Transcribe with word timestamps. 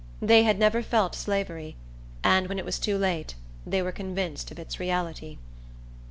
They 0.19 0.41
had 0.41 0.57
never 0.57 0.81
felt 0.81 1.13
slavery; 1.13 1.75
and, 2.23 2.47
when 2.47 2.57
it 2.57 2.65
was 2.65 2.79
too 2.79 2.97
late, 2.97 3.35
they 3.67 3.83
were 3.83 3.91
convinced 3.91 4.49
of 4.49 4.57
its 4.57 4.79
reality. 4.79 5.37